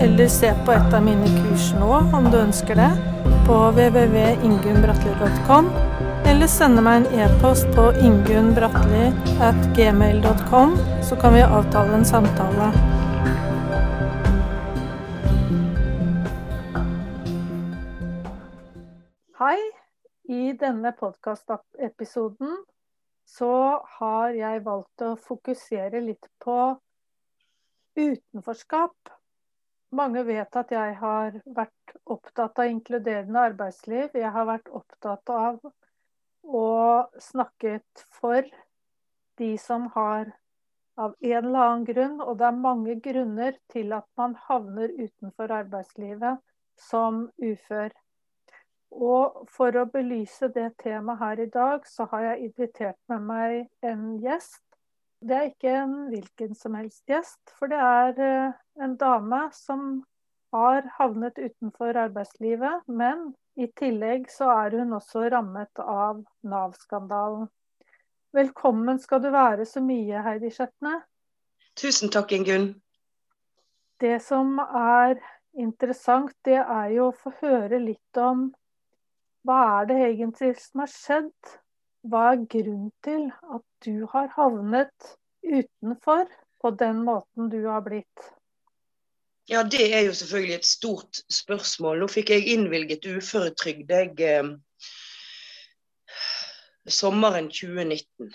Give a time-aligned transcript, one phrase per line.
[0.00, 2.90] eller se på et av mine kurs nå om du ønsker det,
[3.46, 5.64] på www.ingunnbratli.com,
[6.26, 10.76] eller sende meg en e-post på ingunnbratli.gmail.com, at gmail.com,
[11.08, 12.66] så kan vi avtale en samtale.
[19.40, 19.58] Hei.
[20.28, 22.56] I denne podkastepisoden
[23.30, 23.50] så
[23.98, 26.56] har jeg valgt å fokusere litt på
[27.94, 29.12] utenforskap.
[29.96, 34.16] Mange vet at jeg har vært opptatt av inkluderende arbeidsliv.
[34.18, 35.60] Jeg har vært opptatt av
[36.46, 36.66] å
[37.22, 38.44] snakket for
[39.40, 40.34] de som har
[40.96, 45.52] av en eller annen grunn, og det er mange grunner til at man havner utenfor
[45.52, 46.40] arbeidslivet
[46.88, 47.92] som ufør.
[48.96, 53.56] Og for å belyse det temaet her i dag, så har jeg invitert med meg
[53.84, 54.65] en gjest.
[55.24, 60.04] Det er ikke en hvilken som helst gjest, for det er eh, en dame som
[60.54, 62.84] har havnet utenfor arbeidslivet.
[62.86, 67.48] Men i tillegg så er hun også rammet av Nav-skandalen.
[68.36, 70.98] Velkommen skal du være så mye, Heidi Skjetne.
[71.80, 72.74] Tusen takk, Ingunn.
[74.00, 75.16] Det som er
[75.56, 78.50] interessant, det er jo å få høre litt om
[79.46, 81.56] hva er det egentlig som har skjedd?
[82.06, 85.12] Hva er grunnen til at du har havnet
[85.42, 86.26] utenfor
[86.62, 88.28] på den måten du har blitt?
[89.48, 92.00] Ja, det er jo selvfølgelig et stort spørsmål.
[92.02, 94.48] Nå fikk jeg innvilget uføretrygd jeg eh,
[96.88, 98.32] sommeren 2019.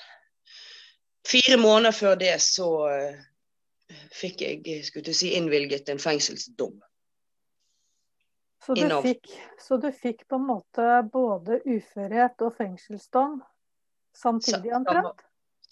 [1.28, 3.20] Fire måneder før det så eh,
[4.16, 6.80] fikk jeg skulle si, innvilget en fengselsdom.
[8.66, 13.40] Så du, fikk, så du, fikk, på en måte både uførhet og fengselsdom
[14.18, 15.26] samtidig, omtrent?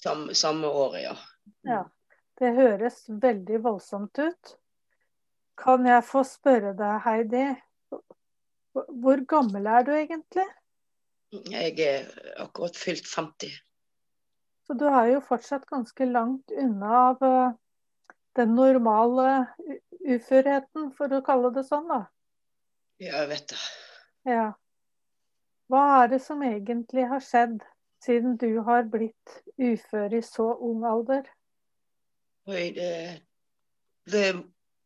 [0.03, 1.15] Samme, samme året, ja.
[1.67, 1.83] ja.
[2.39, 4.53] Det høres veldig voldsomt ut.
[5.59, 7.47] Kan jeg få spørre deg, Heidi,
[8.71, 10.45] hvor gammel er du egentlig?
[11.51, 12.07] Jeg er
[12.41, 13.51] akkurat fylt 50.
[14.65, 17.57] Så du er jo fortsatt ganske langt unna av eh,
[18.39, 19.27] den normale
[20.05, 22.03] uførheten, for å kalle det sånn, da?
[23.01, 23.59] Ja, jeg vet det.
[24.29, 24.47] Ja.
[25.69, 27.59] Hva er det som egentlig har skjedd
[28.03, 31.27] siden du har blitt ufør i så ung alder?
[32.49, 32.91] Oi, det,
[34.09, 34.23] det,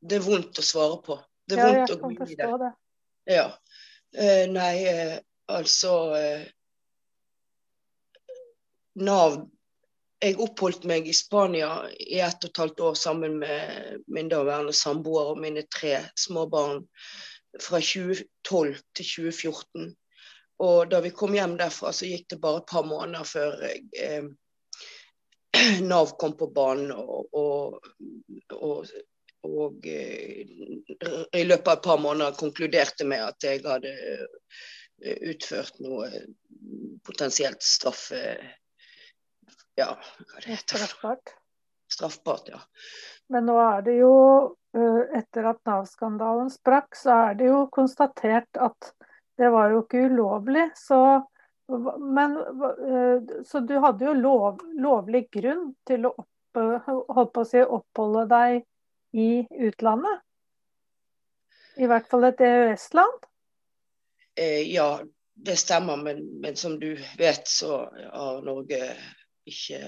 [0.01, 1.19] det er vondt å svare på.
[1.47, 2.69] Det er ja, vondt jeg kan forstå det.
[2.69, 3.35] det.
[3.35, 3.47] Ja.
[4.13, 5.17] Eh, nei, eh,
[5.49, 6.43] altså eh,
[9.01, 9.39] Nav
[10.23, 11.69] Jeg oppholdt meg i Spania
[11.99, 16.45] i ett og et halvt år sammen med min daværende samboer og mine tre små
[16.47, 16.85] barn
[17.59, 19.89] fra 2012 til 2014.
[20.59, 24.27] Og da vi kom hjem derfra, så gikk det bare et par måneder før eh,
[25.89, 26.91] Nav kom på banen.
[26.93, 27.79] Og, og,
[28.53, 28.91] og,
[29.49, 30.43] og eh,
[31.33, 36.09] i løpet av et par måneder konkluderte med at jeg hadde eh, utført noe
[37.05, 38.23] potensielt straffe...
[39.73, 41.31] Ja, hva det heter Straffbart.
[41.89, 42.59] Straffbart, ja.
[43.33, 44.11] Men nå er det jo
[44.73, 48.89] Eh, etter at Nav-skandalen sprakk, så er det jo konstatert at
[49.37, 50.67] det var jo ikke ulovlig.
[50.77, 50.99] Så,
[51.99, 58.27] men, eh, så du hadde jo lov, lovlig grunn til å, opp, å si, oppholde
[58.31, 58.61] deg
[59.17, 59.29] i
[59.67, 60.21] utlandet?
[61.81, 63.25] I hvert fall et EØS-land?
[64.37, 65.01] Eh, ja,
[65.33, 65.97] det stemmer.
[65.97, 67.83] Men, men, som du vet, så
[68.13, 68.93] har Norge
[69.49, 69.81] ikke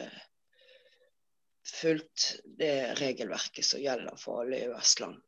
[1.66, 5.22] fulgt det regelverket som gjelder for alle EØS-land.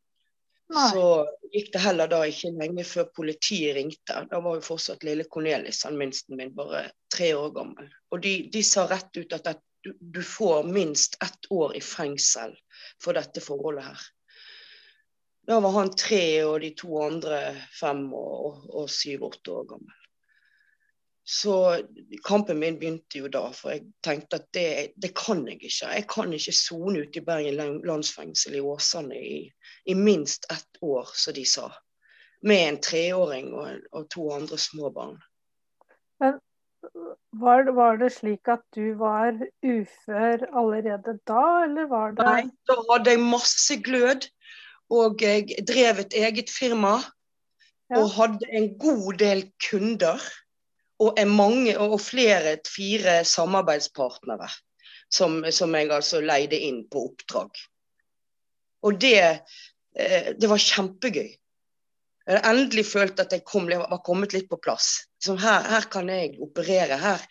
[0.68, 1.04] Så
[1.52, 4.18] gikk det heller da ikke lenge før politiet ringte.
[4.28, 7.88] Da var jo fortsatt lille Cornelis, han minsten min, bare tre år gammel.
[8.12, 11.80] Og de, de sa rett ut at, at du, du, får minst ett år i
[11.80, 12.52] fengsel
[13.00, 14.06] for dette forholdet her.
[15.48, 17.40] Da var han tre og de to andre
[17.72, 19.94] fem og, og syv-åtte år gammel.
[21.30, 21.82] Så
[22.24, 25.90] kampen min begynte jo da, for jeg tenkte at det, det kan jeg ikke.
[25.92, 29.42] Jeg kan ikke sone ute i Bergen landsfengsel i Åsane i,
[29.84, 31.66] i, minst ett år, som de sa.
[32.48, 35.18] Med en treåring og, og to andre små barn.
[36.24, 36.40] Men
[37.36, 42.42] var var det, slik at du var ufør allerede da, eller var det Nei,
[42.72, 44.30] da hadde jeg masse glød.
[44.88, 46.96] Og jeg drev et eget firma
[47.88, 48.02] Ja.
[48.02, 50.20] Og hadde en god del kunder.
[50.98, 54.48] Og, mange, og flere, fire samarbeidspartnere
[55.10, 57.60] som, som, jeg altså leide inn på oppdrag.
[58.86, 59.20] Og det,
[59.94, 61.30] eh, det var kjempegøy.
[62.28, 65.06] Jeg hadde endelig følt at jeg kom, var kommet litt på plass.
[65.24, 66.98] Sånn, her, her, kan jeg operere.
[67.00, 67.22] Her,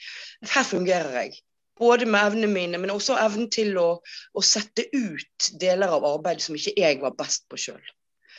[0.42, 1.38] her, fungerer jeg.
[1.78, 4.00] Både med evnene mine, men også evnen til å,
[4.34, 7.84] å, sette ut deler av arbeidet som ikke jeg var best på sjøl.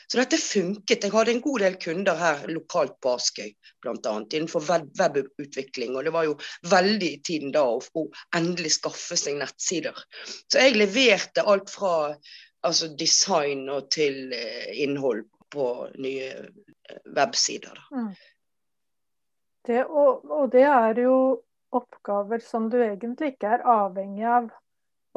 [0.08, 1.05] Så dette funket.
[1.05, 3.50] Jeg hadde en god del kunder her lokalt på Askøy,
[3.84, 4.12] bl.a.
[4.25, 4.64] innenfor
[4.96, 5.96] webutvikling.
[5.99, 6.37] Og det var jo
[6.70, 8.05] veldig i tiden da å,
[8.37, 9.99] endelig skaffe seg nettsider.
[10.49, 11.93] Så jeg leverte alt fra
[12.66, 15.66] altså design og til eh, innhold på
[16.00, 17.76] nye eh, websider.
[17.93, 18.11] Mm.
[19.69, 21.19] Det, og, og, det er jo
[21.76, 24.49] oppgaver som du egentlig ikke er avhengig av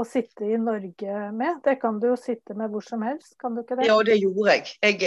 [0.01, 1.61] å sitte i Norge med.
[1.65, 3.87] Det kan du jo sitte med hvor som helst, kan du ikke det?
[3.89, 4.73] Ja, det gjorde jeg.
[4.81, 4.99] Jeg,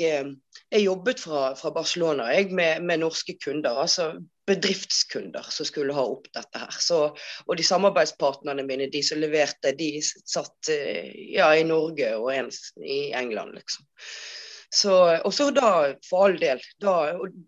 [0.00, 0.32] jeg,
[0.72, 3.80] jeg jobbet fra, fra Barcelona jeg, med, med, norske kunder.
[3.84, 4.12] altså
[4.48, 6.76] bedriftskunder som skulle ha opp dette her.
[6.80, 7.02] Så,
[7.44, 12.48] og de samarbeidspartnerne mine, de som leverte, de satt eh, ja, i Norge og en
[12.80, 13.84] i England, liksom.
[15.24, 15.68] Og så da,
[16.04, 16.96] for all del, da,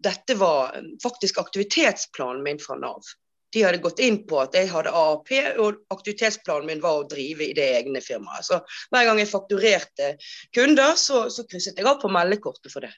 [0.04, 3.04] dette var faktisk aktivitetsplanen min fra Nav.
[3.50, 7.48] De hadde gått inn på at jeg hadde AAP, og aktivitetsplanen min var å drive
[7.48, 8.46] i det egne firmaet.
[8.46, 8.60] Så
[8.92, 10.12] hver gang jeg fakturerte
[10.54, 12.92] kunder, så, så krysset jeg av på meldekortet for det.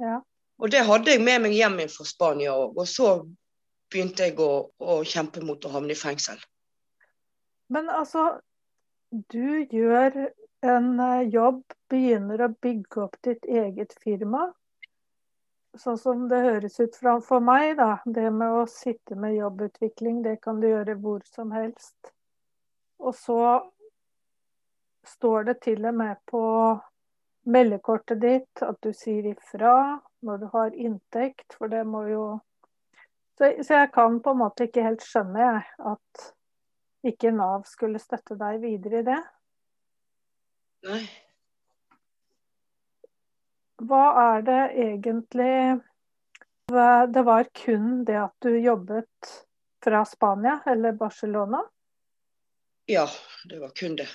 [0.00, 0.22] Ja.
[0.60, 2.76] Og det hadde jeg med meg hjem fra Spania òg.
[2.80, 3.10] Og så
[3.90, 6.40] begynte jeg å, å, kjempe mot å havne i fengsel.
[7.72, 8.40] Men altså,
[9.10, 10.30] du gjør
[10.66, 14.50] en eh, jobb, begynner å bygge opp ditt eget firma.
[15.78, 18.00] Sånn som det høres ut for meg, da.
[18.04, 22.12] Det med å sitte med jobbutvikling, det kan du gjøre hvor som helst.
[22.98, 23.40] Og så
[25.06, 26.42] står det til og med på
[27.50, 32.24] meldekortet ditt at du sier ifra når du har inntekt, for det må jo
[33.40, 35.60] så, så jeg kan på en måte ikke helt skjønne jeg,
[35.94, 36.26] at
[37.08, 39.20] ikke Nav skulle støtte deg videre i det.
[40.90, 41.04] Nei.
[43.80, 45.80] Hva er det egentlig
[47.14, 49.30] Det var kun det at du jobbet
[49.84, 51.64] fra Spania eller Barcelona?
[52.86, 53.06] Ja,
[53.44, 54.08] det var kun det.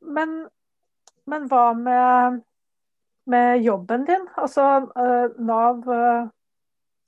[0.00, 0.48] Men,
[1.24, 2.40] men hva med,
[3.24, 4.26] med, jobben din?
[4.36, 4.66] Altså,
[4.96, 6.28] eh, Nav eh,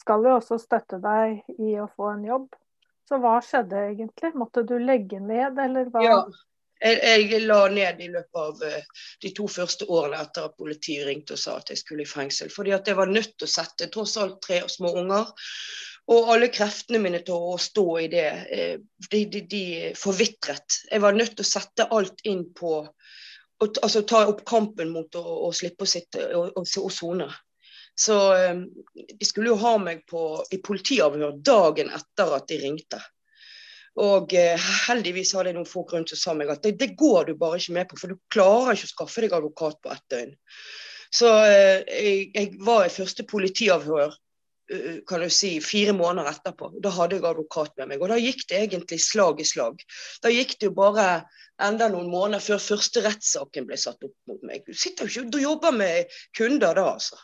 [0.01, 2.49] skal jo også støtte deg i å få en jobb.
[3.09, 4.33] Så hva skjedde egentlig?
[4.39, 6.05] Måtte du legge ned, eller hva?
[6.05, 6.21] Ja,
[6.81, 11.07] jeg, jeg, la ned i løpet av uh, de to første årene etter at politiet
[11.09, 12.51] ringte og sa at jeg skulle i fengsel.
[12.53, 15.33] Fordi at jeg var nødt til å sette tross alt tre små unger.
[16.13, 19.65] Og alle kreftene mine til å stå i det, uh, de, de, de,
[19.99, 20.83] forvitret.
[20.91, 25.17] Jeg var nødt til å sette alt inn på å altså, ta opp kampen mot
[25.17, 27.31] å, å slippe å sitte og sone.
[27.97, 28.17] Så
[28.53, 30.23] um, de skulle jo ha meg på,
[30.53, 33.01] i politiavhør dagen etter at de ringte.
[34.03, 37.31] Og eh, heldigvis hadde jeg noen folk rundt som sa meg at det, det, går
[37.31, 40.05] du bare ikke med på, for du klarer ikke å skaffe deg advokat på ett
[40.13, 40.37] døgn.
[41.17, 46.75] Så eh, jeg, jeg, var i første politiavhør uh, kan du si, fire måneder etterpå.
[46.85, 48.03] Da hadde jeg advokat med meg.
[48.03, 49.81] Og da gikk det egentlig slag i slag.
[50.25, 51.09] Da gikk det jo bare
[51.63, 54.67] enda noen måneder før første rettssaken ble satt opp mot meg.
[54.67, 57.17] Du sitter jo ikke og jobber med kunder da, altså.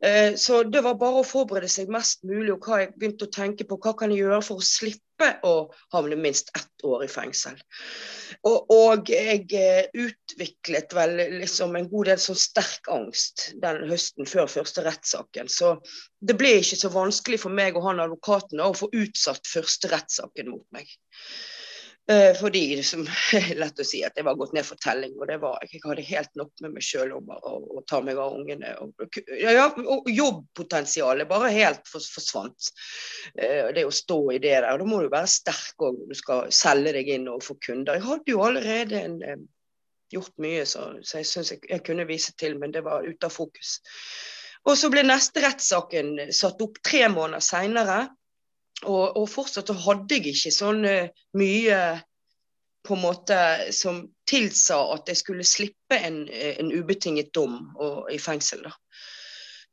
[0.00, 3.34] Eh, så det var bare å forberede seg mest mulig, og hva jeg begynte å
[3.34, 3.78] tenke på.
[3.82, 5.54] Hva kan jeg gjøre for å slippe å
[5.94, 7.58] havne minst ett år i fengsel?
[8.48, 14.28] Og, og jeg eh, utviklet vel liksom en god del sånn sterk angst den høsten
[14.28, 15.50] før første rettssaken.
[15.52, 15.76] Så
[16.20, 20.50] det ble ikke så vanskelig for meg og han advokaten å få utsatt første rettssaken
[20.54, 20.88] mot meg.
[22.10, 25.14] Eh, fordi det som er lett å si at jeg var gått ned for telling,
[25.20, 25.76] og det var jeg.
[25.76, 28.72] Jeg hadde helt nok med meg sjøl om å ta meg av ungene.
[28.82, 32.72] Og, ja, og jobbpotensialet bare helt forsvant.
[33.38, 34.66] Eh, det å stå i det der.
[34.66, 38.00] Da må du være sterk òg når du skal selge deg inn og få kunder.
[38.00, 39.44] Jeg hadde jo allerede en, eh,
[40.12, 43.30] gjort mye, så, så jeg syns jeg, jeg, kunne vise til, men det var ute
[43.30, 43.78] av fokus.
[44.66, 48.02] Og så ble neste rettssaken satt opp tre måneder seinere.
[48.82, 50.86] Og, og, fortsatt så hadde jeg ikke sånn
[51.38, 51.82] mye
[52.82, 53.38] på en måte
[53.74, 58.64] som tilsa at jeg skulle slippe en, en ubetinget dom og, i fengsel.
[58.66, 58.74] da.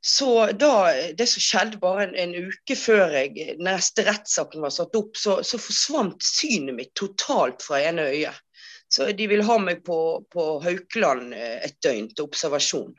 [0.01, 4.95] Så da, det som skjedde bare en, en uke før jeg, neste rettssaken var satt
[4.95, 8.37] opp, så, så, forsvant synet mitt totalt fra ene øyet.
[8.89, 9.99] Så de ville ha meg på,
[10.33, 12.95] på Haukeland eh, et døgn til observasjon.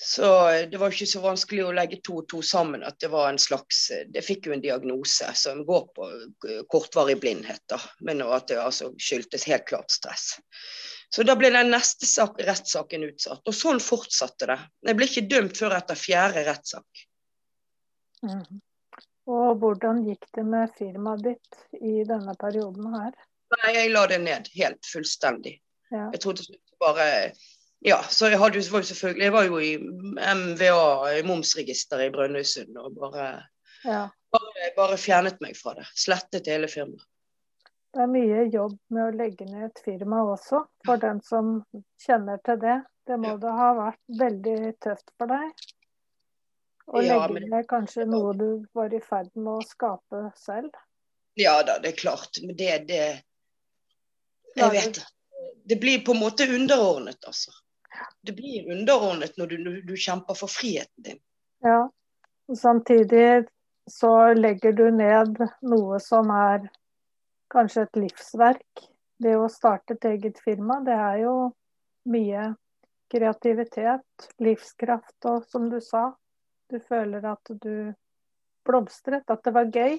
[0.00, 0.22] Så
[0.70, 3.40] det var ikke så vanskelig å legge to og to sammen at det var en
[3.42, 3.80] slags
[4.14, 6.10] Det fikk jo en diagnose som går på
[6.70, 7.80] kortvarig blindhet, da.
[8.06, 10.36] Men at det altså skyldtes helt klart stress.
[11.10, 13.42] Så da ble den neste sak, rettssaken utsatt.
[13.42, 14.58] Og sånn fortsatte det.
[14.86, 17.04] Jeg ble ikke dømt før etter fjerde rettssak.
[18.22, 18.62] Mm.
[19.34, 23.18] Og hvordan gikk det med firmaet ditt i denne perioden her?
[23.56, 25.58] Nei, jeg la det ned helt fullstendig.
[25.90, 26.06] Ja.
[26.12, 26.46] Jeg trodde
[26.78, 27.08] bare
[27.86, 32.14] Ja, så jeg hadde var jo selvfølgelig Jeg var jo i MVA, i momsregisteret i
[32.14, 33.28] Brønnøysund, og bare,
[33.84, 34.08] ja.
[34.34, 35.86] bare, bare fjernet meg fra det.
[35.94, 37.06] Slettet hele firmaet.
[37.94, 41.54] Det er mye jobb med å legge ned et firma også, for den som
[42.04, 42.76] kjenner til det.
[43.08, 43.38] Det må ja.
[43.40, 45.62] det ha vært veldig tøft for deg.
[46.88, 47.46] Å ja, legge men...
[47.54, 50.76] ned kanskje noe du var i ferd med å skape selv.
[51.38, 52.42] Ja da, det er klart.
[52.42, 53.00] Men det, det
[54.58, 55.06] Jeg vet det.
[55.68, 57.52] Det blir på en måte underordnet, altså.
[58.22, 61.20] Det blir underordnet når du, du kjemper for friheten din.
[61.64, 61.88] Ja.
[62.48, 63.48] Og samtidig
[63.90, 66.68] så legger du ned noe som er
[67.52, 68.88] kanskje et livsverk.
[69.18, 71.34] Det å starte et eget firma, det er jo
[72.08, 72.52] mye
[73.10, 76.12] kreativitet, livskraft og som du sa,
[76.68, 77.90] du føler at du
[78.68, 79.96] blomstret, at det var gøy.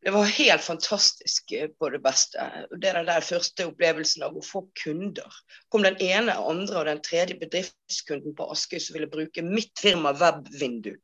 [0.00, 2.46] Det var helt fantastisk eh, på det beste.
[2.80, 5.40] Det er den første opplevelsen av å få kunder.
[5.68, 10.14] Kom den ene, andre og den tredje bedriftskunden på Askøy som ville bruke mitt firma
[10.16, 10.94] Webvindu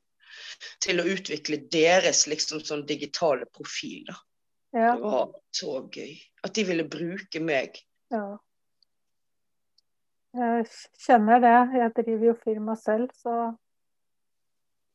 [0.84, 4.06] til å utvikle deres liksom sånn digitale profil.
[4.08, 4.16] da.
[4.72, 4.94] Ja.
[4.94, 6.16] Det var så gøy.
[6.44, 7.76] At de ville bruke meg.
[8.12, 8.38] Ja.
[10.36, 10.66] Jeg
[11.00, 11.56] kjenner det.
[11.80, 13.36] Jeg driver jo firma selv, så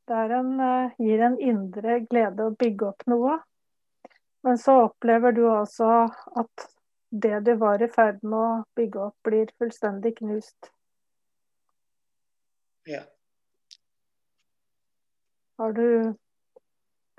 [0.10, 3.40] det en, uh, gir en indre glede å bygge opp noe.
[4.42, 5.90] Men så opplever du altså
[6.40, 6.68] at
[7.12, 10.72] det du var i ferd med å bygge opp, blir fullstendig knust.
[12.90, 13.04] Ja.
[15.62, 16.16] Har du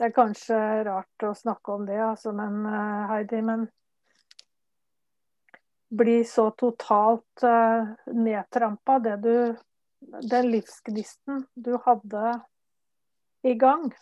[0.02, 0.56] det er kanskje
[0.88, 3.68] rart å snakke om det, altså, men uh, Heidi, men
[5.94, 9.36] bli så totalt uh, nedtrampa, det du
[10.02, 12.32] Den livsgnisten du hadde
[13.46, 13.92] i gang.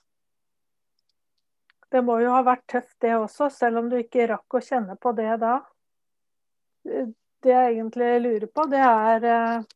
[1.90, 4.94] Det må jo ha vært tøft, det også, selv om du ikke rakk å kjenne
[5.00, 5.56] på det da.
[6.85, 9.68] Det jeg egentlig lurer på, det er uh,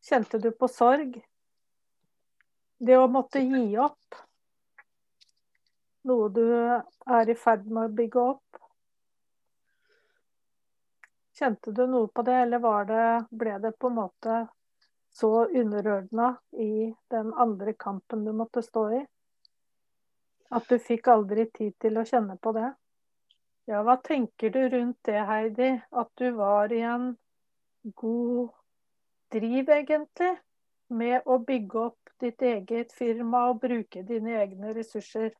[0.00, 1.18] Kjente du på sorg?
[2.80, 4.16] Det å måtte gi opp
[6.08, 8.60] noe du er i ferd med å bygge opp?
[11.36, 13.04] Kjente du noe på det, eller det,
[13.42, 14.40] ble det på en måte
[15.12, 19.04] så underordna i den andre kampen du måtte stå i?
[20.50, 22.72] At du fikk aldri tid til å kjenne på det?
[23.70, 25.70] Ja, hva tenker du rundt det, Heidi?
[25.94, 27.12] At du var i en
[27.94, 28.50] god
[29.30, 30.32] driv, egentlig,
[30.90, 35.30] med å bygge opp ditt eget firma og bruke dine egne ressurser?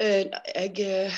[0.00, 1.16] Eh, jeg, eh,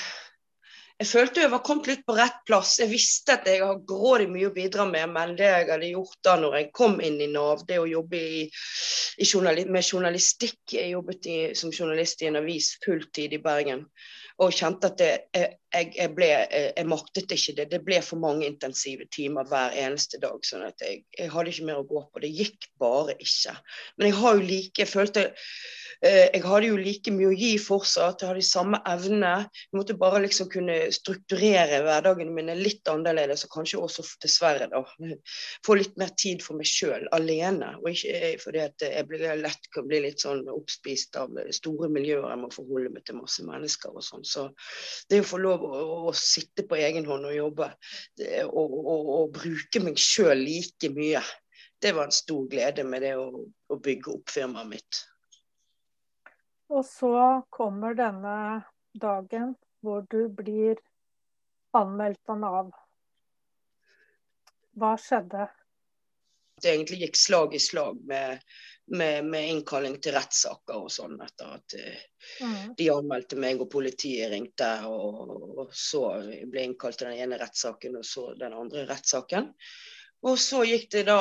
[1.03, 2.77] jeg følte jeg var kommet litt på rett plass.
[2.79, 6.19] Jeg visste at jeg har grådig mye å bidra med, men det jeg hadde gjort
[6.23, 8.43] da når jeg kom inn i Nav, det å jobbe i,
[9.19, 13.83] i journali med journalistikk Jeg jobbet i, som journalist i en avis fulltid i Bergen
[14.41, 17.67] og kjente at det, jeg, jeg, ble, jeg, maktet ikke det.
[17.71, 20.43] Det ble for mange intensive timer hver eneste dag.
[20.45, 22.23] sånn at jeg, jeg hadde ikke mer å gå på.
[22.23, 23.55] Det gikk bare ikke.
[23.97, 25.29] Men jeg har jo like, jeg følte
[26.03, 29.45] Eh, jeg hadde jo like mye å gi fortsatt, jeg hadde de samme evnene.
[29.69, 34.81] Jeg måtte bare liksom kunne strukturere hverdagen min litt annerledes, og kanskje også dessverre da,
[35.65, 37.71] få litt mer tid for meg sjøl alene.
[37.79, 42.27] Og ikke fordi at jeg blir lett kan bli litt sånn oppspist av store miljøer,
[42.33, 44.27] jeg må forholde meg til masse mennesker og sånn.
[44.27, 44.49] Så
[45.07, 47.69] det å få lov å, sitte på egen hånd og jobbe,
[48.19, 51.23] det, og, og, og bruke meg sjøl like mye,
[51.83, 55.01] det var en stor glede med det å, å bygge opp firmaet mitt.
[56.73, 57.15] Og så
[57.53, 58.37] kommer denne
[58.93, 59.53] dagen
[59.83, 60.79] hvor du blir
[61.75, 62.71] anmeldt av Nav.
[64.79, 65.49] Hva skjedde?
[66.61, 68.39] Det egentlig gikk slag i slag med,
[68.91, 71.75] med, med innkalling til rettssaker og sånn, etter at
[72.43, 72.75] mm.
[72.77, 74.69] de anmeldte meg og politiet ringte.
[74.89, 76.03] Og, og så
[76.51, 79.51] ble innkalt til den ene rettssaken og så den andre rettssaken.
[80.23, 81.19] Og så gikk det da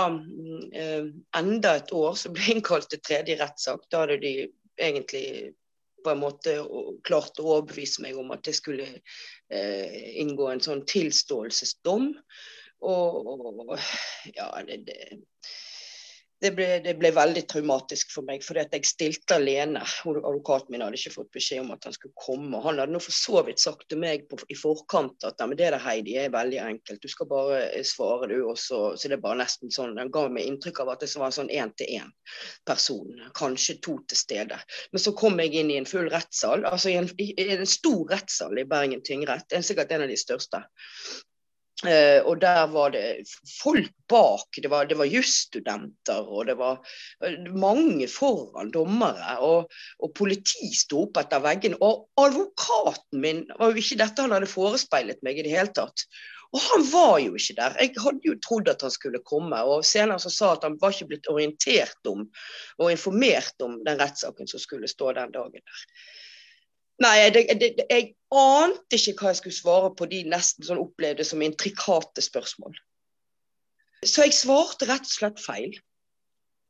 [0.78, 3.88] eh, enda et år, så ble innkalt til tredje rettssak.
[3.90, 4.34] Da hadde de
[4.78, 5.26] egentlig
[6.02, 6.56] på en måte
[7.06, 12.08] klart å overbevise meg om at det skulle eh, inngå en sånn tilståelsesdom.
[12.82, 13.76] Og, og
[14.34, 14.98] ja, det, det
[16.42, 18.42] det ble, det ble, veldig traumatisk for meg.
[18.42, 19.84] For jeg stilte alene.
[20.10, 22.60] Advokaten min hadde ikke fått beskjed om at han skulle komme.
[22.64, 25.78] Han hadde nå for så vidt sagt til meg på, i forkant at det der
[25.82, 27.02] Heidi er veldig enkelt.
[27.02, 28.38] Du skal bare svare, du.
[28.50, 31.30] Og så det er bare nesten sånn, Han ga meg inntrykk av at det var
[31.30, 33.26] en sånn én-til-én-person.
[33.38, 34.58] Kanskje to til stede.
[34.92, 36.66] Men så kom jeg inn i en full rettssal.
[36.66, 39.46] Altså i en, i en stor rettssal i Bergen tingrett.
[39.52, 40.66] Er sikkert en av de største.
[41.82, 43.24] Uh, og der var det
[43.58, 44.58] folk bak.
[44.62, 46.78] Det var, det var jusstudenter, og det var
[47.24, 49.38] uh, mange foran dommere.
[49.42, 51.80] Og, og politi sto opp etter veggene.
[51.82, 56.06] Og advokaten min var jo ikke dette han hadde forespeilet meg i det hele tatt.
[56.52, 57.76] Og han var jo ikke der.
[57.80, 59.58] Jeg hadde jo trodd at han skulle komme.
[59.64, 62.26] Og senere så sa at han var ikke blitt orientert om
[62.78, 65.86] og informert om den rettssaken som skulle stå den dagen der.
[67.02, 71.26] Nei, jeg, jeg, jeg ante ikke hva jeg skulle svare på de nesten sånn opplevde
[71.26, 72.76] som intrikate spørsmål.
[74.02, 75.74] Så jeg svarte rett og slett feil.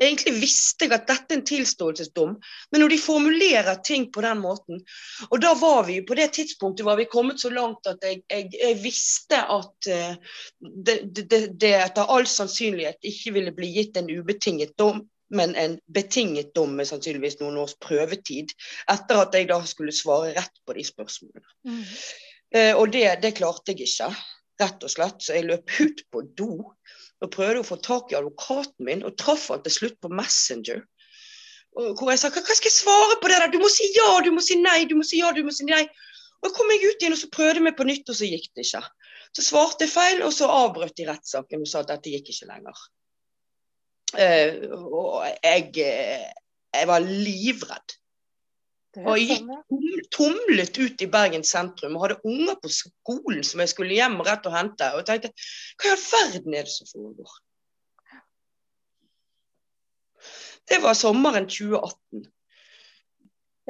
[0.02, 2.32] Egentlig visste jeg at dette er en tilståelsesdom,
[2.72, 4.80] men når de formulerer ting på den måten
[5.28, 8.48] Og da var vi på det tidspunktet var vi kommet så langt at jeg, jeg,
[8.56, 10.16] jeg visste at uh,
[10.58, 15.78] det, det, det etter all sannsynlighet ikke ville bli gitt en ubetinget dom, men en
[15.94, 18.52] betinget dom med sannsynligvis noen års prøvetid.
[18.92, 21.56] Etter at jeg da skulle svare rett på de spørsmålene.
[21.68, 21.82] Mm.
[22.54, 24.10] Eh, og det, det, klarte jeg ikke,
[24.60, 25.24] rett og slett.
[25.24, 26.52] Så jeg løp ut på do
[27.22, 30.82] og prøvde å få tak i advokaten min, og traff han til slutt på Messenger.
[31.72, 33.52] Hvor jeg sa hva, skal jeg svare på det der?
[33.52, 35.64] Du må si ja, du må si nei, du må si ja, du må si
[35.68, 35.86] nei.
[36.42, 38.50] Og så kom jeg ut igjen og så prøvde vi på nytt, og så gikk
[38.58, 38.82] det ikke.
[39.32, 42.50] Så svarte jeg feil, og så avbrøt de rettssaken og sa at dette gikk ikke
[42.50, 42.82] lenger.
[44.12, 46.26] Uh, og jeg, eh,
[46.75, 47.95] jeg, var livredd.
[49.07, 53.73] Og jeg gikk tumlet ut i Bergen sentrum og hadde unger på skolen som jeg
[53.73, 54.90] skulle hjem rett og hente.
[54.99, 55.33] Og tenkte
[55.81, 57.40] hva i all verden er det som foregår?
[60.69, 62.28] Det var sommeren 2018.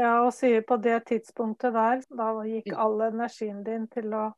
[0.00, 4.30] Ja, og sier på det tidspunktet der, da gikk all energien din til å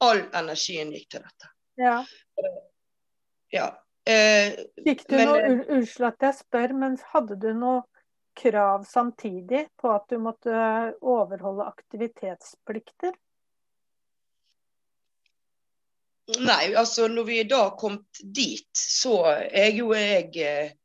[0.00, 1.48] All energien gikk til dette.
[1.76, 1.98] Ja.
[3.52, 3.66] ja.
[4.10, 7.82] Eh, Fikk du men, noe, eh, Unnskyld at jeg spør, men hadde du noe
[8.40, 10.54] krav samtidig på at du måtte
[11.02, 13.14] overholde aktivitetsplikter?
[16.38, 20.76] Nei, altså når vi da kom dit, så er jo jeg eh,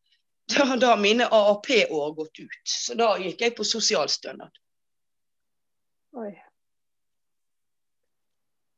[0.79, 2.59] Da har mine AAP-år gått ut.
[2.69, 4.53] Så da gikk jeg på sosialstønad.
[6.21, 6.33] Oi.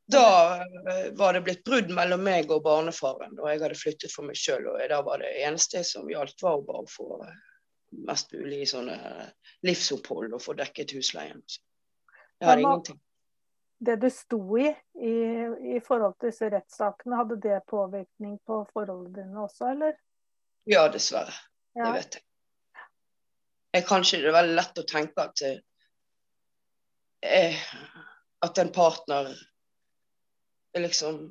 [0.07, 4.27] Da eh, var det blitt brudd mellom meg og barnefaren, og jeg hadde flyttet for
[4.27, 4.69] meg sjøl.
[4.71, 7.07] Og da var det eneste som gjaldt, var å bare få
[8.07, 9.33] mest mulig sånne eh,
[9.67, 11.43] livsopphold og få dekket husleien.
[12.39, 13.01] Jeg hadde ingenting.
[13.77, 15.17] Det du sto i, i,
[15.75, 19.99] i forhold til disse rettssakene, hadde det påvirkning på forholdene dine også, eller?
[20.67, 21.35] Ja, dessverre.
[21.77, 21.83] Ja.
[21.83, 22.25] Det vet jeg.
[23.75, 25.43] jeg kanskje det er veldig lett å tenke at,
[27.27, 27.61] eh,
[28.47, 29.35] at en partner
[30.83, 31.21] liksom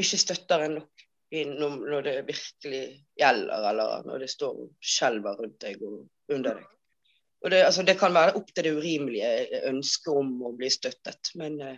[0.00, 1.04] ikke støtter en nok
[1.36, 2.82] når det virkelig
[3.18, 6.68] gjelder, eller når det står skjelver rundt deg og under deg.
[7.44, 11.32] Og det, altså, det, kan være opp til det urimelige ønsket om å bli støttet,
[11.34, 11.76] men eh,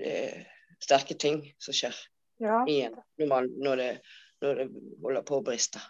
[0.00, 0.46] det er
[0.82, 1.96] sterke ting som skjer
[2.42, 2.62] ja.
[2.66, 3.90] igjen når, man, når, det,
[4.42, 4.66] når, det,
[5.04, 5.82] holder på å briste.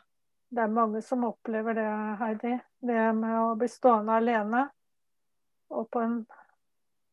[0.49, 1.89] Det er mange som opplever det,
[2.21, 2.55] Heidi.
[2.81, 4.69] Det med å bli stående alene.
[5.69, 6.23] En...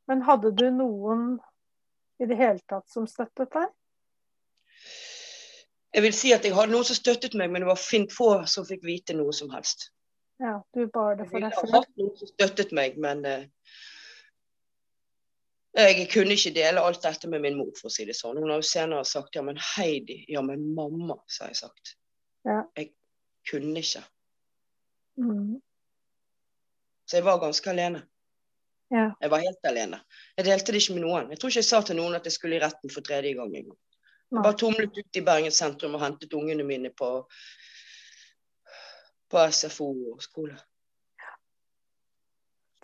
[0.07, 1.35] Men hadde du noen
[2.19, 3.73] i det hele tatt som støttet deg?
[5.95, 8.29] Jeg vil si at jeg hadde noen som støttet meg, men det var fint få
[8.51, 9.89] som fikk vite noe som helst.
[10.43, 11.61] Ja, du bar det for deg selv?
[11.61, 13.45] Jeg ville hatt noen som støttet meg, men uh,
[15.75, 18.41] jeg kunne ikke dele alt dette med min mor, for å si det sånn.
[18.41, 21.95] Hun har jo senere sagt ja, men Heidi, ja, men mamma, så har jeg sagt.
[22.47, 22.59] Ja.
[22.75, 22.91] Jeg
[23.47, 24.03] kunne ikke.
[25.19, 25.55] Mm.
[27.07, 28.03] Så jeg var ganske alene.
[28.93, 29.09] Ja.
[29.21, 29.99] Jeg var helt alene.
[30.37, 31.31] Jeg delte det ikke med noen.
[31.33, 33.49] Jeg tror ikke jeg sa til noen at jeg skulle i retten for tredje gang
[33.49, 33.79] engang.
[34.31, 37.09] Jeg bare tumlet ut i Bergen sentrum og hentet ungene mine på,
[39.31, 40.57] på SFO og skole.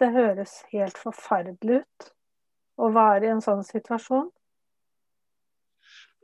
[0.01, 2.11] Det høres helt forferdelig ut
[2.81, 4.31] å være i en sånn situasjon.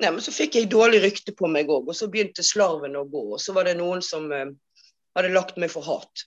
[0.02, 3.06] Nei, men Så fikk jeg dårlig rykte på meg òg, og så begynte slarven å
[3.10, 3.24] gå.
[3.34, 4.50] Og så var det noen som eh,
[5.18, 6.26] hadde lagt meg for hat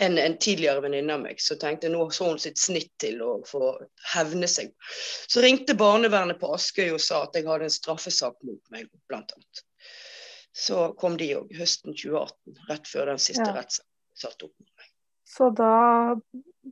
[0.00, 3.32] en, en tidligere venninne av meg som tenkte nå så hun sitt snitt til å
[3.46, 3.74] få
[4.14, 4.72] hevne seg.
[5.28, 9.34] Så ringte barnevernet på Askøy og sa at jeg hadde en straffesak mot meg, blant
[9.36, 9.62] annet.
[10.56, 13.54] Så kom de òg høsten 2018, rett før den siste ja.
[13.58, 14.88] rettssaken satt opp mot meg.
[15.28, 15.74] Så da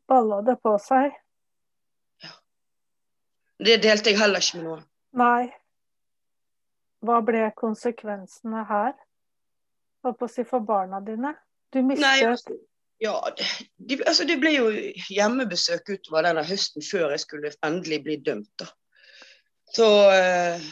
[0.08, 1.12] balla det på seg?
[2.24, 2.32] Ja.
[3.60, 4.86] Det delte jeg heller ikke med noen.
[5.20, 5.50] Nei.
[7.04, 8.96] Hva ble konsekvensene her?
[10.02, 11.36] Hva på å si for barna dine?
[11.70, 12.56] Du mistet Nei, altså,
[12.98, 13.34] ja,
[13.76, 14.70] det, altså det ble jo
[15.08, 18.50] hjemmebesøk utover denne høsten før jeg skulle endelig bli dømt.
[18.58, 18.66] da.
[19.74, 20.66] Så eh,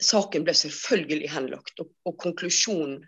[0.00, 3.00] saken ble selvfølgelig henlagt, og, og konklusjonen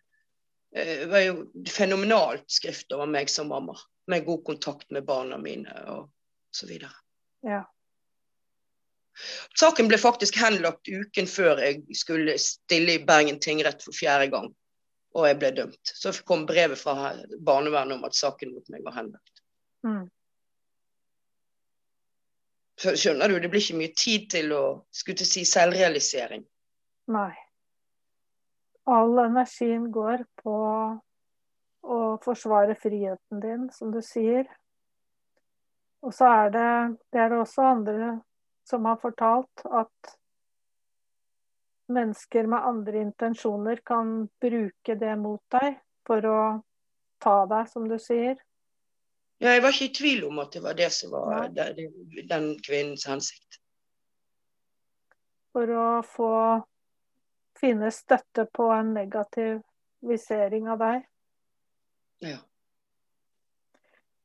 [0.76, 1.36] eh, var jo
[1.68, 3.76] fenomenalt skrift over meg som mamma.
[4.10, 6.08] Med god kontakt med barna mine og
[6.50, 6.90] så videre.
[7.46, 7.60] Ja.
[9.58, 14.48] Saken ble faktisk henlagt uken før jeg skulle stille i Bergen tingrett for fjerde gang.
[15.12, 15.92] Og jeg ble dømt.
[15.92, 17.12] Så kom brevet fra
[17.44, 19.42] barnevernet om at saken mot meg var henlagt.
[19.84, 20.06] Mm.
[22.80, 26.44] Så skjønner du, det blir ikke mye tid til å skulle til si selvrealisering.
[27.12, 27.32] Nei.
[28.90, 30.56] All energien går på
[31.82, 34.48] å forsvare friheten din, som du sier.
[36.02, 36.70] Og så er det,
[37.14, 38.10] det er det også andre
[38.66, 40.16] som har fortalt at
[41.92, 45.76] mennesker med andre intensjoner kan bruke det mot deg
[46.06, 46.40] for å
[47.22, 48.40] ta deg, som du sier.
[49.42, 51.94] Ja, jeg var ikke i tvil om at det var det som var den,
[52.30, 53.58] den kvinnens hensikt.
[55.52, 56.32] For å få
[57.58, 59.60] finne støtte på en negativ
[60.02, 61.06] visering av deg.
[62.22, 62.38] Ja.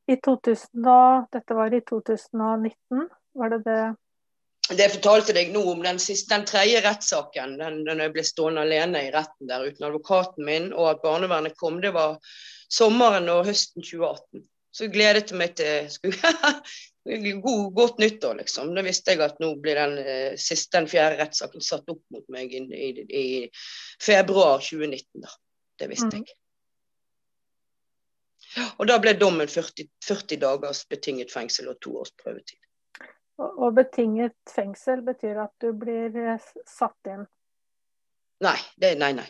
[0.08, 0.86] I 2000,
[1.34, 3.82] dette var i 2019, var det det
[4.70, 8.24] det jeg fortalte deg nå om den, siste, den tredje rettssaken, den, den jeg ble
[8.28, 12.18] stående alene i retten der uten advokaten min, og at barnevernet kom, det var
[12.68, 14.44] sommeren og høsten 2018.
[14.78, 15.88] Så gledet jeg meg til
[17.46, 18.74] god, godt nyttår, liksom.
[18.76, 22.28] Da visste jeg at nå blir den eh, siste, den fjerde rettssaken satt opp mot
[22.34, 23.26] meg i, i, i
[24.04, 25.24] februar 2019.
[25.24, 25.32] da.
[25.80, 26.28] Det visste mm.
[26.28, 26.38] jeg.
[28.78, 32.60] Og da ble dommen 40, 40 dagers betinget fengsel og to års prøvetid.
[33.38, 37.26] Og betinget fengsel betyr at du blir eh, satt inn?
[38.42, 39.28] Nei, det, nei, nei.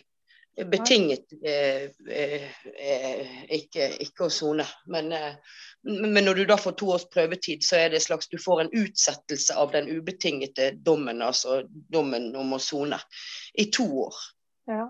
[0.65, 4.65] Betinget eh, eh, ikke, ikke, å sone.
[4.89, 5.36] Men, eh,
[5.86, 8.72] men, når du da får to års prøvetid, så er det slags du får en
[8.74, 12.98] utsettelse av den ubetingete dommen, altså dommen om å sone,
[13.54, 14.24] i to år.
[14.72, 14.88] Ja.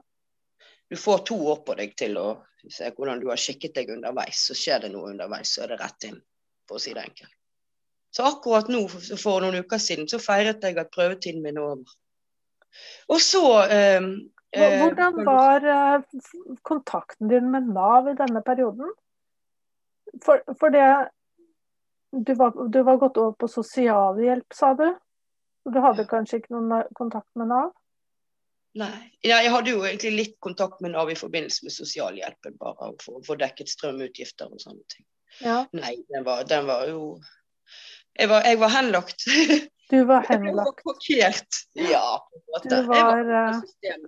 [0.88, 2.30] Du får to år på deg til å
[2.64, 4.48] se hvordan du har skikket deg underveis.
[4.48, 6.22] Så skjer det noe underveis, så er det rett inn,
[6.70, 7.37] for å si det enkelt.
[8.18, 8.80] Så akkurat nå,
[9.22, 11.98] for noen uker siden, så feiret jeg at prøvetiden min er over.
[13.14, 14.08] Og så eh,
[14.58, 16.24] Hvordan var eh,
[16.66, 18.90] kontakten din med Nav i denne perioden?
[20.26, 20.88] For, for det
[22.26, 24.88] du var, du var, gått over på sosialhjelp, sa du?
[25.68, 27.74] Du hadde kanskje ikke noen kontakt med Nav?
[28.78, 29.12] Nei.
[29.22, 33.20] Ja, jeg hadde jo egentlig litt kontakt med Nav i forbindelse med sosialhjelpen, bare for
[33.20, 35.06] å få dekket strømutgifter og sånne ting.
[35.44, 35.66] Ja.
[35.76, 37.18] Nei, den var, den var jo
[38.18, 39.28] jeg var, jeg var henlagt.
[39.90, 40.82] Du var henlagt.
[41.10, 41.34] Jeg
[41.76, 42.82] var Ja, på en måte.
[42.88, 43.62] Var, jeg, var eh,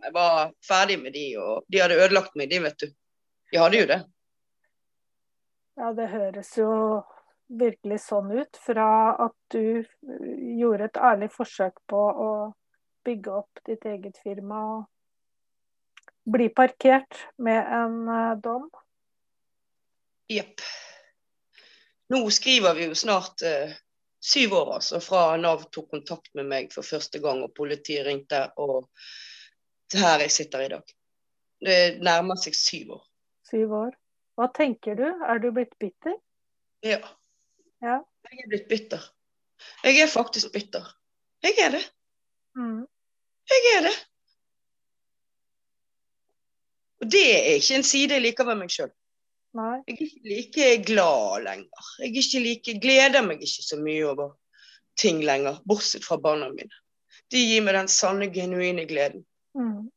[0.03, 2.89] jeg var ferdig med de, og de hadde ødelagt meg, de, vet du.
[3.51, 3.99] De hadde jo det.
[5.79, 6.71] Ja, det høres jo
[7.49, 8.59] virkelig sånn ut.
[8.61, 8.89] Fra
[9.27, 9.85] at du
[10.59, 12.31] gjorde et ærlig forsøk på å
[13.07, 14.87] bygge opp ditt eget firma og
[16.29, 18.67] bli parkert med en uh, dom.
[20.29, 20.61] Jepp.
[22.13, 23.71] Nå skriver vi jo snart uh,
[24.19, 28.41] syv år altså, fra Nav tok kontakt med meg for første gang og politiet ringte.
[28.59, 28.89] Og
[29.95, 30.95] her jeg sitter i dag.
[31.65, 33.05] Det nærmer seg syv år.
[33.49, 33.95] Syv år.
[34.39, 35.07] Hva tenker du?
[35.07, 36.15] Er du blitt bitter?
[36.85, 37.01] Ja.
[37.83, 37.97] ja.
[38.29, 39.09] Jeg er blitt bitter.
[39.83, 40.85] Jeg er faktisk bitter.
[41.43, 41.83] Jeg er det.
[42.55, 42.85] Mm.
[43.49, 43.97] Jeg er det.
[46.99, 48.91] Og det er ikke en side jeg liker ved meg sjøl.
[49.57, 49.79] Nei.
[49.87, 51.89] Jeg er ikke like glad lenger.
[52.03, 54.35] Jeg ikke like, gleder meg ikke så mye over
[54.99, 56.83] ting lenger, bortsett fra barna mine.
[57.31, 59.23] De gir meg den sanne, genuine gleden.
[59.57, 59.89] Mm.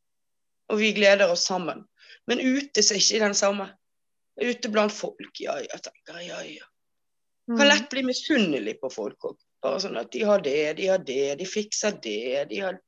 [0.72, 1.84] Og vi gleder oss sammen.
[2.30, 3.68] Men ute så er ikke den samme.
[4.40, 6.68] Ute blant folk, ja ja, tenker jeg, ja ja.
[7.50, 7.56] Mm.
[7.58, 9.36] Kan lett bli misunnelig på folk òg.
[9.62, 12.46] Bare sånn at de har det, de har det, de fikser det.
[12.50, 12.78] De har,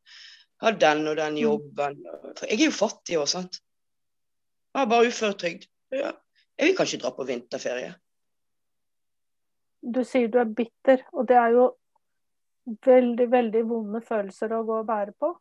[0.62, 1.42] har den og den mm.
[1.42, 2.00] jobben.
[2.38, 3.60] For jeg er jo fattig òg, sant.
[4.74, 5.68] Jeg har bare uføretrygd.
[5.94, 6.14] Ja.
[6.58, 7.94] Jeg vil kanskje dra på vinterferie.
[9.84, 11.64] Du sier du er bitter, og det er jo
[12.86, 15.32] veldig, veldig vonde følelser å gå og bære på.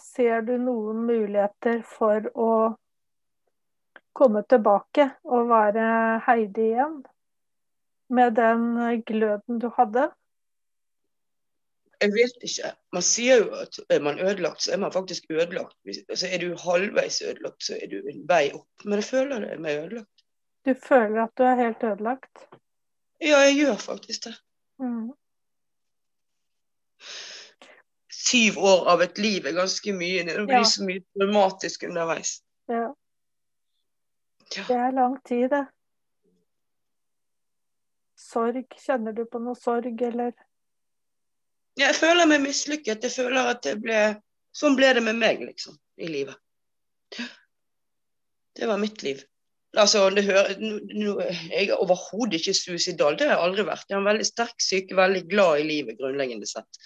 [0.00, 2.52] Ser du noen muligheter for å
[4.16, 5.84] komme tilbake og være
[6.26, 7.02] Heidi igjen?
[8.12, 8.64] Med den
[9.08, 10.08] gløden du hadde?
[12.02, 12.72] Jeg vet ikke.
[12.92, 15.76] Man sier jo at er man ødelagt, så er man faktisk ødelagt.
[16.08, 18.84] Altså, er du halvveis ødelagt, så er du en vei opp.
[18.84, 20.24] Men jeg føler det meg ødelagt.
[20.66, 22.46] Du føler at du er helt ødelagt?
[23.22, 24.34] Ja, jeg gjør faktisk det.
[24.82, 25.12] Mm.
[28.10, 30.24] Syv år av et liv er ganske mye.
[30.26, 30.66] Det blir ja.
[30.66, 32.40] så mye dramatisk underveis.
[32.70, 32.88] Ja.
[34.56, 34.66] ja.
[34.68, 35.64] Det er lang tid, det.
[38.18, 38.66] Sorg.
[38.86, 40.34] Kjenner du på noe sorg, eller?
[41.80, 43.04] Jeg føler meg mislykket.
[43.06, 44.02] Jeg føler at det ble
[44.52, 46.36] Sånn ble det med meg, liksom, i livet.
[48.52, 49.22] Det var mitt liv.
[49.80, 53.86] Altså, det hører, jeg er overhodet ikke suicidal, det har jeg aldri vært.
[53.88, 56.82] Jeg er en veldig sterk syke, veldig glad i livet, grunnleggende sett.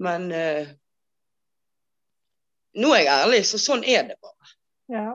[0.00, 0.72] Men eh,
[2.80, 4.52] nå er jeg ærlig, så sånn er det bare.
[4.92, 5.06] Ja.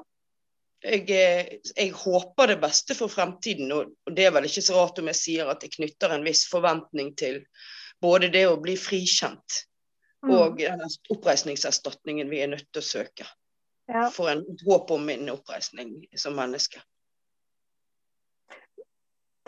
[0.86, 5.02] Jeg, eh, jeg, håper det beste for fremtiden, og det er vel ikke så rart
[5.02, 7.42] om jeg sier at jeg knytter en viss forventning til
[8.02, 9.62] både det å bli frikjent
[10.26, 10.32] mm.
[10.34, 13.28] og den oppreisningserstatningen vi er nødt til å søke.
[13.92, 14.08] Ja.
[14.14, 16.82] For en håp om min oppreisning som menneske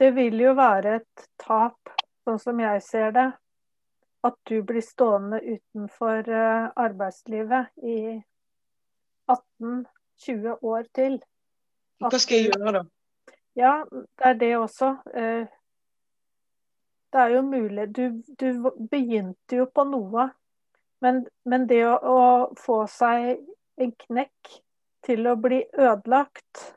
[0.03, 1.91] det vil jo være et tap,
[2.25, 3.27] sånn som jeg ser det,
[4.23, 7.97] at du blir stående utenfor eh, arbeidslivet i
[9.31, 11.17] 18-20 år til.
[12.03, 12.83] Hva skal jeg gjøre da?
[13.59, 14.93] Ja, det er det også.
[17.13, 17.95] Eh, det er jo mulig.
[17.95, 20.29] Du, du begynte jo på noe.
[21.01, 23.43] Men, men det å, å, få seg
[23.77, 24.59] en knekk
[25.03, 26.75] til å bli ødelagt,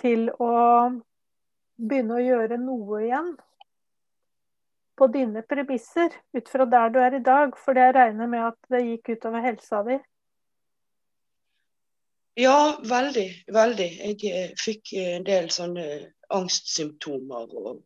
[0.00, 0.90] til å
[1.76, 3.36] begynne å gjøre noe igjen.
[4.96, 7.56] På dine premisser, ut fra der du er i dag.
[7.60, 9.98] For jeg regner med at det gikk utover helsa di?
[12.36, 13.28] Ja, veldig.
[13.52, 13.90] Veldig.
[14.02, 15.86] Jeg eh, fikk en del sånne
[16.34, 17.84] angstsymptomer og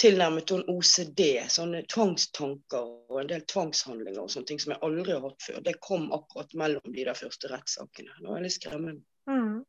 [0.00, 1.22] tilnærmet sånn OCD.
[1.52, 5.60] Sånne tvangstanker og en del tvangshandlinger og sånne ting som jeg aldri har hatt før.
[5.66, 8.16] Det kom akkurat mellom de der første rettssakene.
[8.20, 9.04] Det var litt skremmende.
[9.30, 9.62] Mm.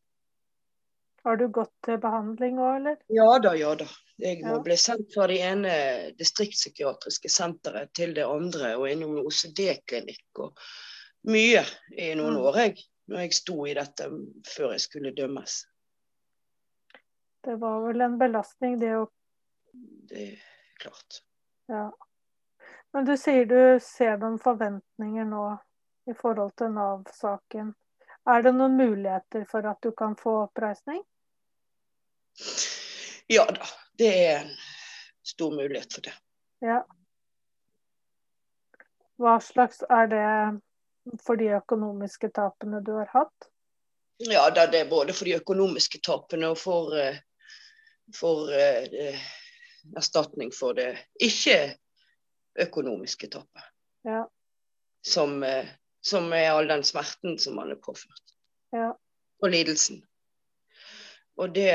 [1.25, 2.97] Har du gått til behandling òg, eller?
[3.09, 3.87] Ja da, ja da.
[4.21, 4.59] Jeg ja.
[4.63, 5.77] ble sendt fra det ene
[6.19, 10.61] distriktspsykiatriske senteret til det andre, og innom OCD-klinikk og
[11.25, 11.63] mye
[11.97, 12.43] i noen mm.
[12.45, 12.85] år, jeg.
[13.09, 14.07] Når jeg sto i dette
[14.49, 15.59] før jeg skulle dømmes.
[17.45, 19.11] Det var vel en belastning, det òg?
[20.09, 20.43] Det er
[20.79, 21.21] klart.
[21.67, 21.87] Ja.
[22.93, 25.45] Men du sier du ser noen forventninger nå
[26.11, 27.73] i forhold til Nav-saken.
[28.29, 31.01] Er det noen muligheter for at du kan få oppreisning?
[33.27, 34.53] Ja da, det er en
[35.25, 36.13] stor mulighet for det.
[36.65, 36.79] Ja.
[39.21, 40.25] Hva slags er det
[41.23, 43.49] for de økonomiske tapene du har hatt?
[44.17, 47.17] Ja, det er både for de økonomiske tapene og for, eh,
[48.15, 49.25] for uh,
[49.97, 50.91] erstatning for det
[51.23, 53.71] ikke-økonomiske tapet.
[54.07, 54.23] Ja.
[55.05, 55.67] Som, uh,
[56.01, 58.35] som, er all den smerten som man er påført.
[58.75, 58.93] Ja.
[59.43, 60.03] Og lidelsen.
[61.37, 61.71] Og det,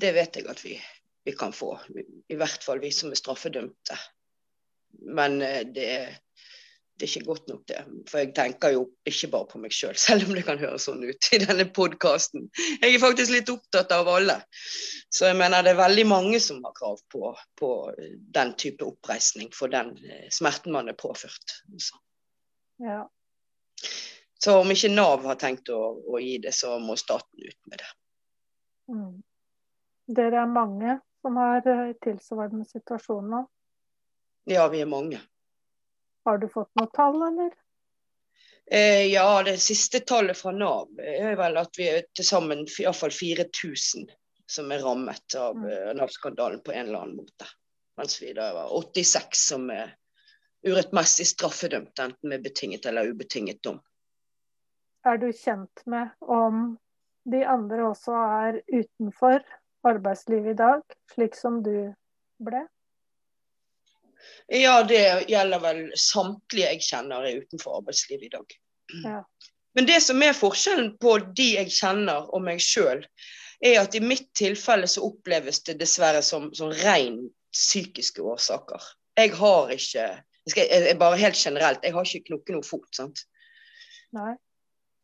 [0.00, 0.74] det vet jeg at vi,
[1.24, 1.78] vi, kan få.
[2.28, 3.96] I hvert fall vi som er straffedømte.
[5.16, 5.88] Men det det,
[6.94, 7.80] det er ikke godt nok, det.
[8.10, 10.86] For jeg tenker jo ikke bare på meg sjøl, selv, selv om det kan høres
[10.86, 12.46] sånn ut i denne podkasten.
[12.78, 14.38] Jeg er faktisk litt opptatt av alle.
[15.10, 17.70] Så jeg mener det er veldig mange som har krav på, på
[18.36, 21.58] den type oppreisning for den eh, smerten man er påført.
[21.82, 21.98] Så.
[22.84, 23.02] Ja.
[24.38, 27.82] Så om ikke Nav har tenkt å, å gi det, så må staten ut med
[27.82, 27.92] det.
[28.92, 29.12] Mm.
[30.14, 33.46] Dere er mange som har eh, tilsvarende situasjon nå?
[34.52, 35.22] Ja, vi er mange.
[36.24, 37.52] Har du fått noe tall, eller?
[38.66, 43.12] Eh, ja, det siste tallet fra Nav er vel at vi er til sammen iallfall
[43.12, 44.08] 4000
[44.54, 45.68] som er rammet av mm.
[45.68, 47.48] Eh, Nav-skandalen på en eller annen måte.
[48.00, 49.92] Mens vi da var 86 som er
[50.64, 53.82] urettmessig straffedømt, enten med betinget eller ubetinget dom
[55.04, 56.76] er du kjent med om
[57.28, 59.44] de andre også er utenfor
[59.84, 60.82] arbeidslivet i dag,
[61.12, 61.92] slik som du
[62.44, 62.64] ble?
[64.52, 68.56] Ja, det gjelder vel samtlige jeg kjenner er utenfor arbeidslivet i dag.
[69.04, 69.22] Ja.
[69.74, 73.02] Men det som er forskjellen på de jeg kjenner og meg sjøl,
[73.64, 78.82] er at i mitt tilfelle så oppleves det dessverre som, som ren psykiske årsaker.
[79.18, 80.06] Jeg har ikke
[80.44, 82.88] jeg, jeg, Bare helt generelt, jeg har ikke knukket noe fot.
[82.92, 83.24] sant?
[84.14, 84.34] Nei.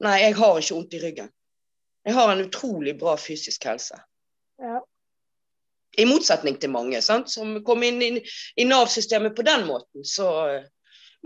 [0.05, 1.31] Nei, jeg har ikke vondt i ryggen.
[2.05, 3.99] Jeg har en utrolig bra fysisk helse.
[4.61, 4.81] Ja.
[5.99, 7.31] I motsetning til mange sant?
[7.31, 8.11] som kom inn i,
[8.57, 10.69] i Nav-systemet på den måten, så uh,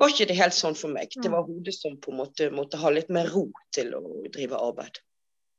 [0.01, 1.13] var ikke det helt sånn for meg.
[1.23, 4.59] Det var hodet som på en måte måtte ha litt mer ro til å drive
[4.59, 4.99] arbeid.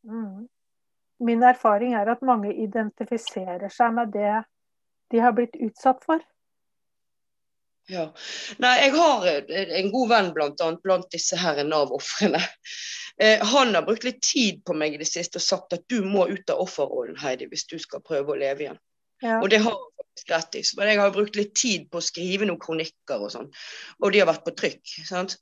[0.09, 0.47] Mm.
[1.25, 4.33] Min erfaring er at mange identifiserer seg med det
[5.13, 6.23] de har blitt utsatt for.
[7.87, 8.09] Ja.
[8.57, 12.41] Nei, jeg har eh, en god venn blant, annet, blant disse her Nav-ofrene.
[13.21, 16.01] Eh, han har brukt litt tid på meg i det siste og sagt at du
[16.03, 18.81] må ut av offerrollen, Heidi, hvis du skal prøve å leve igjen.
[19.41, 20.77] Og det har faktisk rett.
[20.77, 23.51] Men jeg har brukt litt tid på å skrive noen kronikker og sånn.
[24.01, 24.95] Og de har vært på trykk.
[25.07, 25.37] Sant?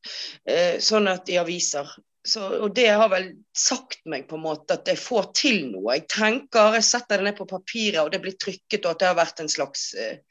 [0.49, 1.89] Eh, sånn at i aviser.
[2.25, 5.97] Så, og det har vel sagt meg på en måte at jeg får til noe.
[5.97, 9.09] Jeg tenker, jeg setter det ned på papiret, og det blir trykket, og at det
[9.09, 10.21] har vært en slags eh,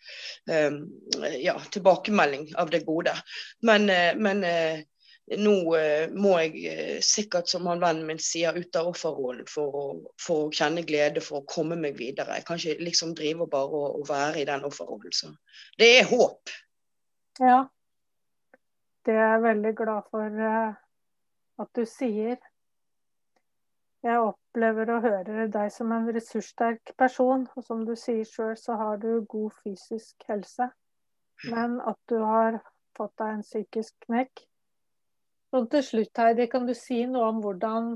[0.49, 0.79] eh,
[1.43, 3.13] ja, tilbakemelding av det gode.
[3.69, 4.81] Men, eh, men uh,
[5.39, 9.77] nå eh, må jeg eh, sikkert, som han vennen min sier, ut av offerrollen for,
[9.79, 12.35] å- for å kjenne glede, for å komme meg videre.
[12.41, 15.13] Jeg kan ikke liksom drive bare å, og være i den offerrollen.
[15.15, 15.31] Så
[15.79, 16.51] det er håp.
[17.41, 17.63] Ja.
[19.07, 20.75] Det er jeg veldig glad for eh,
[21.63, 22.37] at du sier.
[24.03, 28.75] Jeg opplever å høre deg som en ressurssterk person, og som du sier sjøl, så
[28.79, 30.67] har du god fysisk helse.
[31.47, 32.59] Men at du har
[32.99, 34.43] fått deg en psykisk knekk.
[35.53, 37.91] Så til slutt, Heidi, kan du si noe om hvordan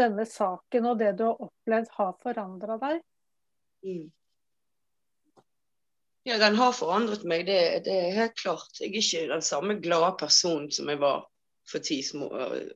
[0.00, 3.02] denne saken og det du har opplevd, har forandra deg?
[3.84, 4.06] Mm.
[6.28, 8.80] Ja, den har forandret meg, det, det er helt klart.
[8.80, 11.26] Jeg er ikke den samme glade personen som jeg var
[11.68, 12.30] for ti små,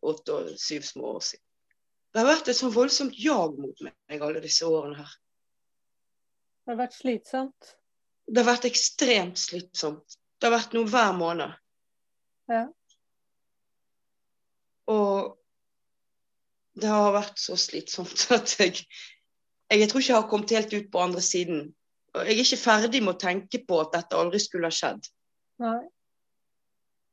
[0.05, 1.44] åtte og syv små år siden.
[2.12, 5.16] Det har vært et sånn voldsomt jag mot meg alle disse årene her.
[6.62, 7.72] Det har vært slitsomt.
[8.29, 10.20] Det har vært ekstremt slitsomt.
[10.37, 11.57] Det har vært noe hver måned.
[12.53, 12.66] Ja.
[14.90, 15.38] Og
[16.81, 18.83] det har vært så slitsomt at jeg,
[19.71, 21.66] jeg tror ikke jeg har kommet helt ut på andre siden.
[22.12, 25.07] Og jeg er ikke ferdig med å tenke på at dette aldri skulle ha skjedd.
[25.62, 25.79] Nei.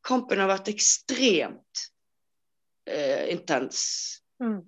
[0.08, 1.86] Kampen har vært ekstremt
[2.88, 3.84] eh, intens
[4.40, 4.62] Mm.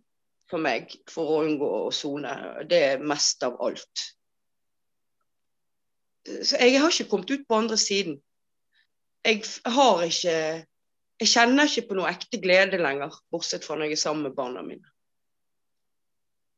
[0.52, 2.32] for meg for å unngå å sone.
[2.68, 4.02] Det er mest av alt.
[6.28, 8.18] Så jeg har ikke kommet ut på andre siden.
[9.24, 10.36] Jeg har ikke
[11.22, 14.34] Jeg kjenner ikke på noe ekte glede lenger, bortsett fra når jeg er sammen med
[14.38, 14.88] barna mine.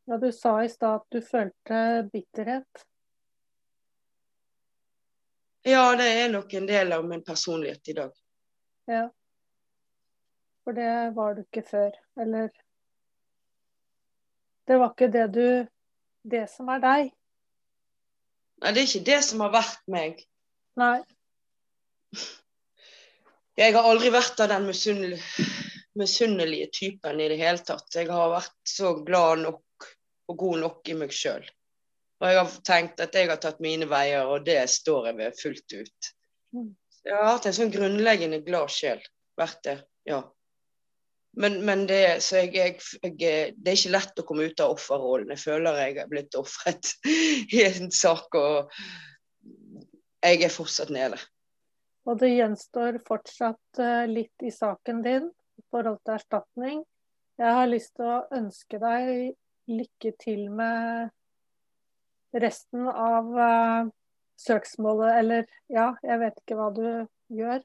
[0.08, 1.80] Ja, du sa i stad at du følte
[2.12, 2.86] bitterhet.
[5.68, 8.16] Ja, det er nok en del av min personlighet i dag.
[8.88, 9.04] Ja.
[10.64, 11.92] For det var du ikke før.
[12.20, 12.50] Eller
[14.68, 15.48] Det var ikke det du
[16.24, 17.10] Det som er deg.
[18.64, 20.24] Nei, det er ikke det som har vært meg.
[20.80, 21.02] Nei.
[23.60, 25.20] Jeg har aldri vært av den misunnel-
[26.00, 27.90] misunnelige typen i det hele tatt.
[27.96, 29.90] Jeg har vært så glad nok
[30.32, 31.44] og god nok i meg sjøl.
[32.22, 35.42] Og jeg har tenkt at jeg har tatt mine veier, og det står jeg ved
[35.42, 36.14] fullt ut.
[36.56, 36.70] Mm.
[37.04, 39.04] Jeg har hatt en sånn grunnleggende glad sjel.
[39.38, 39.76] Vært det,
[40.08, 40.22] ja.
[41.36, 42.78] Men, men det, så jeg, jeg,
[43.20, 45.34] jeg, det er ikke lett å komme ut av offerrollen.
[45.34, 46.94] Jeg føler jeg er blitt ofret
[47.58, 48.72] i en sak, og
[50.24, 51.20] jeg er fortsatt nede.
[52.04, 56.84] Og det gjenstår fortsatt eh, litt i saken din i forhold til erstatning.
[57.40, 59.34] Jeg har lyst til å ønske deg
[59.72, 61.10] lykke til med
[62.34, 63.90] resten av uh,
[64.42, 66.86] søksmålet, eller ja, jeg vet ikke hva du
[67.34, 67.62] gjør.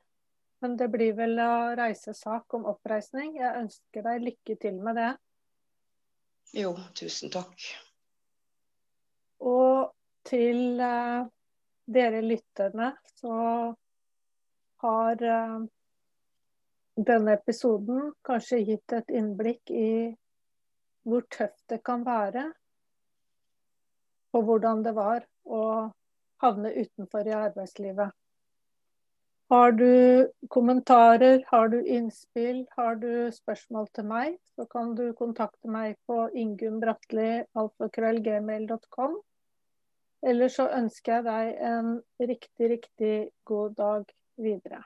[0.63, 3.37] Men det blir vel å reise sak om oppreisning.
[3.39, 5.11] Jeg ønsker deg lykke til med det.
[6.59, 7.69] Jo, tusen takk.
[9.45, 9.91] Og
[10.29, 11.27] til uh,
[11.89, 13.37] dere lytterne så
[14.85, 15.59] har eh,
[17.11, 19.91] denne episoden kanskje gitt et innblikk i
[21.09, 22.53] hvor tøft det kan være,
[24.37, 25.91] og hvordan det var å
[26.43, 28.11] havne utenfor i arbeidslivet.
[29.49, 35.65] Har du kommentarer, har du innspill, har du spørsmål til meg, så kan du kontakte
[35.73, 39.17] meg på ingunnbratli.alfakrøllgmail.com.
[40.29, 44.05] Eller så ønsker jeg deg en riktig, riktig god dag
[44.39, 44.83] videre.